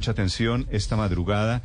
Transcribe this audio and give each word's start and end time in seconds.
Mucha 0.00 0.12
atención 0.12 0.68
esta 0.70 0.96
madrugada. 0.96 1.62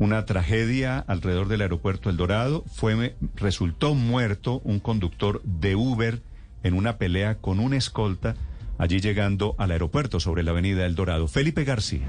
Una 0.00 0.24
tragedia 0.24 0.98
alrededor 0.98 1.46
del 1.46 1.60
aeropuerto 1.60 2.10
El 2.10 2.16
Dorado. 2.16 2.64
Fue, 2.66 3.14
resultó 3.36 3.94
muerto 3.94 4.60
un 4.64 4.80
conductor 4.80 5.40
de 5.44 5.76
Uber 5.76 6.20
en 6.64 6.74
una 6.74 6.98
pelea 6.98 7.36
con 7.36 7.60
un 7.60 7.72
escolta 7.72 8.34
allí 8.80 8.98
llegando 8.98 9.54
al 9.58 9.70
aeropuerto 9.70 10.20
sobre 10.20 10.42
la 10.42 10.52
avenida 10.52 10.86
El 10.86 10.94
Dorado. 10.94 11.28
Felipe 11.28 11.64
García. 11.64 12.08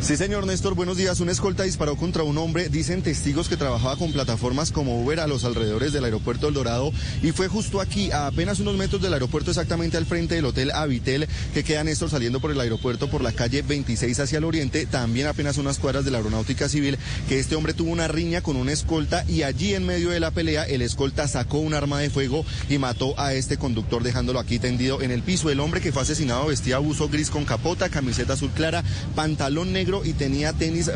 Sí, 0.00 0.18
señor 0.18 0.46
Néstor, 0.46 0.74
buenos 0.74 0.98
días. 0.98 1.18
Un 1.20 1.30
escolta 1.30 1.62
disparó 1.62 1.96
contra 1.96 2.24
un 2.24 2.36
hombre, 2.36 2.68
dicen 2.68 3.00
testigos 3.00 3.48
que 3.48 3.56
trabajaba 3.56 3.96
con 3.96 4.12
plataformas 4.12 4.70
como 4.70 5.02
Uber 5.02 5.18
a 5.18 5.26
los 5.26 5.44
alrededores 5.44 5.94
del 5.94 6.04
aeropuerto 6.04 6.46
El 6.46 6.54
Dorado 6.54 6.92
y 7.22 7.32
fue 7.32 7.48
justo 7.48 7.80
aquí, 7.80 8.10
a 8.10 8.26
apenas 8.26 8.60
unos 8.60 8.76
metros 8.76 9.00
del 9.00 9.14
aeropuerto, 9.14 9.50
exactamente 9.50 9.96
al 9.96 10.04
frente 10.04 10.34
del 10.34 10.44
Hotel 10.44 10.72
Avitel, 10.72 11.26
que 11.54 11.64
queda 11.64 11.84
Néstor 11.84 12.10
saliendo 12.10 12.38
por 12.38 12.50
el 12.50 12.60
aeropuerto 12.60 13.08
por 13.08 13.22
la 13.22 13.32
calle 13.32 13.62
26 13.62 14.20
hacia 14.20 14.38
el 14.38 14.44
oriente, 14.44 14.84
también 14.84 15.26
apenas 15.26 15.56
unas 15.56 15.78
cuadras 15.78 16.04
de 16.04 16.10
la 16.10 16.18
Aeronáutica 16.18 16.68
Civil, 16.68 16.98
que 17.26 17.38
este 17.38 17.56
hombre 17.56 17.72
tuvo 17.72 17.90
una 17.90 18.06
riña 18.06 18.42
con 18.42 18.56
un 18.56 18.68
escolta 18.68 19.24
y 19.26 19.42
allí 19.42 19.74
en 19.74 19.86
medio 19.86 20.10
de 20.10 20.20
la 20.20 20.32
pelea 20.32 20.64
el 20.64 20.82
escolta 20.82 21.26
sacó 21.28 21.58
un 21.58 21.72
arma 21.72 21.98
de 21.98 22.10
fuego 22.10 22.44
y 22.68 22.76
mató 22.76 23.18
a 23.18 23.32
este 23.32 23.56
conductor 23.56 24.02
dejándolo 24.02 24.38
aquí 24.38 24.58
tendido 24.58 25.00
en 25.00 25.10
el 25.10 25.22
piso. 25.22 25.48
El 25.48 25.60
hombre 25.60 25.80
que 25.80 25.92
fue 25.92 26.03
asesinado 26.04 26.46
vestía 26.46 26.76
abuso 26.76 27.08
gris 27.08 27.30
con 27.30 27.44
capota, 27.44 27.88
camiseta 27.88 28.34
azul 28.34 28.50
clara, 28.50 28.82
pantalón 29.14 29.72
negro 29.72 30.02
y 30.04 30.12
tenía 30.12 30.52
tenis. 30.52 30.90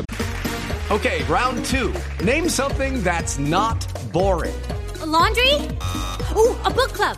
Okay, 0.89 1.23
round 1.23 1.63
two. 1.65 1.93
Name 2.23 2.49
something 2.49 3.03
that's 3.03 3.37
not 3.37 3.77
boring. 4.11 4.55
A 5.01 5.05
laundry? 5.05 5.53
Ooh, 6.35 6.55
a 6.65 6.71
book 6.71 6.93
club. 6.93 7.17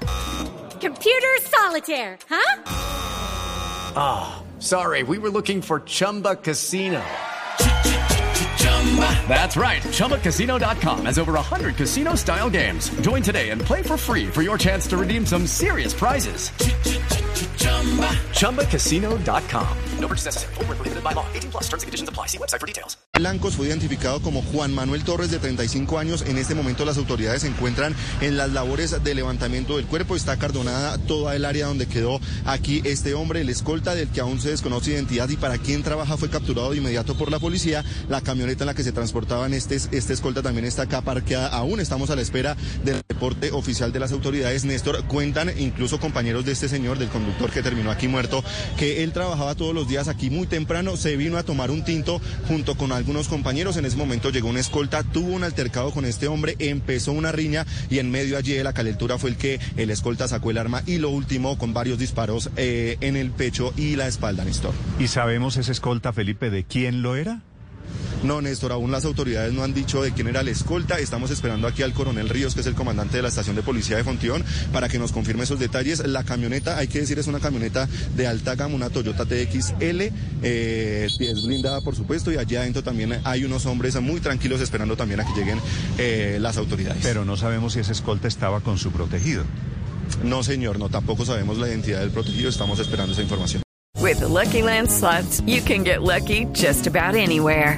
Computer 0.81 1.37
solitaire, 1.43 2.17
huh? 2.27 2.63
Ah, 3.95 4.41
oh, 4.41 4.59
sorry, 4.59 5.03
we 5.03 5.17
were 5.17 5.29
looking 5.29 5.61
for 5.61 5.81
Chumba 5.81 6.35
Casino. 6.35 7.01
That's 9.27 9.55
right. 9.55 9.81
ChumbaCasino.com 9.83 11.05
has 11.05 11.17
over 11.17 11.33
100 11.33 11.77
casino 11.77 12.15
style 12.15 12.49
games. 12.49 12.89
Join 13.01 13.21
today 13.21 13.51
and 13.51 13.61
play 13.61 13.81
for 13.83 13.95
free 13.95 14.27
for 14.27 14.41
your 14.41 14.57
chance 14.57 14.85
to 14.87 14.97
redeem 14.97 15.25
some 15.25 15.47
serious 15.47 15.93
prizes. 15.93 16.51
ChumbaCasino.com. 18.41 19.67
No 19.99 20.07
purchase 20.07 20.25
necessary. 20.25 20.53
Full 20.55 20.65
prohibited 20.65 21.03
by 21.03 21.13
law. 21.13 21.25
18 21.33 21.51
plus 21.51 21.63
terms 21.69 21.83
and 21.83 21.87
conditions 21.87 22.09
apply. 22.09 22.27
See 22.27 22.37
website 22.37 22.59
for 22.59 22.67
details. 22.67 22.97
Blancos 23.13 23.55
fue 23.55 23.67
identificado 23.67 24.19
como 24.21 24.41
Juan 24.41 24.73
Manuel 24.73 25.03
Torres, 25.03 25.29
de 25.29 25.37
35 25.37 25.99
años. 25.99 26.23
En 26.23 26.37
este 26.37 26.55
momento, 26.55 26.85
las 26.85 26.97
autoridades 26.97 27.43
se 27.43 27.47
encuentran 27.49 27.95
en 28.21 28.35
las 28.37 28.51
labores 28.51 29.03
de 29.03 29.15
levantamiento 29.15 29.77
del 29.77 29.85
cuerpo. 29.85 30.15
Está 30.15 30.37
cardonada 30.37 30.97
toda 30.97 31.35
el 31.35 31.45
área 31.45 31.67
donde 31.67 31.87
quedó 31.87 32.19
aquí 32.45 32.81
este 32.83 33.13
hombre. 33.13 33.41
El 33.41 33.49
escolta, 33.49 33.93
del 33.93 34.09
que 34.09 34.21
aún 34.21 34.39
se 34.41 34.49
desconoce 34.49 34.91
identidad 34.91 35.29
y 35.29 35.37
para 35.37 35.57
quién 35.57 35.83
trabaja, 35.83 36.17
fue 36.17 36.29
capturado 36.29 36.71
de 36.71 36.77
inmediato 36.77 37.15
por 37.15 37.29
la 37.29 37.39
policía. 37.39 37.83
La 38.09 38.21
camioneta 38.21 38.63
en 38.63 38.67
la 38.67 38.73
que 38.73 38.83
se 38.83 38.91
transportaban 38.91 39.53
este, 39.53 39.75
este 39.75 40.13
escolta 40.13 40.41
también 40.41 40.65
está 40.65 40.83
acá 40.83 41.01
parqueada. 41.01 41.49
Aún 41.49 41.79
estamos 41.79 42.09
a 42.09 42.15
la 42.15 42.21
espera 42.21 42.55
del 42.83 43.01
reporte 43.07 43.51
oficial 43.51 43.91
de 43.91 43.99
las 43.99 44.11
autoridades. 44.11 44.65
Néstor, 44.65 45.03
cuentan 45.05 45.51
incluso 45.59 45.99
compañeros 45.99 46.45
de 46.45 46.53
este 46.53 46.67
señor, 46.67 46.97
del 46.97 47.09
conductor 47.09 47.30
que 47.53 47.61
terminó 47.61 47.91
aquí 47.91 48.07
muerto, 48.07 48.43
que 48.77 49.03
él 49.03 49.13
trabajaba 49.13 49.55
todos 49.55 49.73
los 49.73 49.87
días 49.87 50.07
aquí 50.07 50.29
muy 50.29 50.47
temprano. 50.47 50.97
Se 50.97 51.15
vino 51.15 51.37
a 51.37 51.43
tomar 51.43 51.71
un 51.71 51.83
tinto 51.83 52.21
junto 52.47 52.75
con 52.75 52.91
algunos 52.91 53.27
compañeros. 53.27 53.77
En 53.77 53.85
ese 53.85 53.97
momento 53.97 54.29
llegó 54.29 54.49
una 54.49 54.59
escolta, 54.59 55.03
tuvo 55.03 55.33
un 55.33 55.43
altercado 55.43 55.91
con 55.91 56.05
este 56.05 56.27
hombre, 56.27 56.55
empezó 56.59 57.11
una 57.11 57.31
riña 57.31 57.65
y 57.89 57.99
en 57.99 58.11
medio 58.11 58.37
allí 58.37 58.53
de 58.53 58.63
la 58.63 58.73
calentura 58.73 59.17
fue 59.17 59.31
el 59.31 59.37
que 59.37 59.59
el 59.77 59.89
escolta 59.89 60.27
sacó 60.27 60.51
el 60.51 60.57
arma 60.57 60.83
y 60.85 60.97
lo 60.97 61.09
último 61.09 61.57
con 61.57 61.73
varios 61.73 61.97
disparos 61.99 62.49
eh, 62.55 62.97
en 63.01 63.15
el 63.15 63.31
pecho 63.31 63.73
y 63.75 63.95
la 63.95 64.07
espalda, 64.07 64.45
Néstor. 64.45 64.73
¿Y 64.99 65.07
sabemos 65.07 65.57
ese 65.57 65.71
escolta, 65.71 66.13
Felipe, 66.13 66.49
de 66.49 66.63
quién 66.63 67.01
lo 67.01 67.15
era? 67.15 67.41
No, 68.23 68.39
Néstor, 68.39 68.71
aún 68.71 68.91
las 68.91 69.03
autoridades 69.05 69.51
no 69.51 69.63
han 69.63 69.73
dicho 69.73 70.03
de 70.03 70.11
quién 70.11 70.27
era 70.27 70.41
el 70.41 70.47
escolta. 70.47 70.99
Estamos 70.99 71.31
esperando 71.31 71.67
aquí 71.67 71.81
al 71.81 71.93
coronel 71.93 72.29
Ríos, 72.29 72.53
que 72.53 72.61
es 72.61 72.67
el 72.67 72.75
comandante 72.75 73.17
de 73.17 73.23
la 73.23 73.29
estación 73.29 73.55
de 73.55 73.63
policía 73.63 73.97
de 73.97 74.03
Fontión, 74.03 74.43
para 74.71 74.89
que 74.89 74.99
nos 74.99 75.11
confirme 75.11 75.43
esos 75.43 75.59
detalles. 75.59 76.05
La 76.05 76.23
camioneta, 76.23 76.77
hay 76.77 76.87
que 76.87 76.99
decir, 76.99 77.17
es 77.17 77.25
una 77.25 77.39
camioneta 77.39 77.87
de 78.15 78.27
alta 78.27 78.55
gama, 78.55 78.75
una 78.75 78.91
Toyota 78.91 79.25
TXL, 79.25 80.11
eh, 80.43 81.07
es 81.19 81.43
blindada, 81.43 81.81
por 81.81 81.95
supuesto, 81.95 82.31
y 82.31 82.37
allá 82.37 82.61
adentro 82.61 82.83
también 82.83 83.19
hay 83.23 83.43
unos 83.43 83.65
hombres 83.65 83.99
muy 83.99 84.19
tranquilos 84.19 84.61
esperando 84.61 84.95
también 84.95 85.21
a 85.21 85.25
que 85.25 85.39
lleguen 85.39 85.59
eh, 85.97 86.37
las 86.39 86.57
autoridades. 86.57 87.01
Pero 87.01 87.25
no 87.25 87.37
sabemos 87.37 87.73
si 87.73 87.79
ese 87.79 87.91
escolta 87.91 88.27
estaba 88.27 88.59
con 88.59 88.77
su 88.77 88.91
protegido. 88.91 89.43
No, 90.23 90.43
señor, 90.43 90.77
no, 90.77 90.89
tampoco 90.89 91.25
sabemos 91.25 91.57
la 91.57 91.67
identidad 91.67 92.01
del 92.01 92.11
protegido, 92.11 92.49
estamos 92.49 92.79
esperando 92.79 93.13
esa 93.13 93.23
información. 93.23 93.63
With 93.99 94.19
the 94.19 94.27
Lucky 94.27 94.61
Land 94.61 94.89
slots, 94.89 95.41
you 95.45 95.61
can 95.61 95.83
get 95.83 96.01
lucky 96.01 96.45
just 96.53 96.87
about 96.87 97.15
anywhere. 97.15 97.77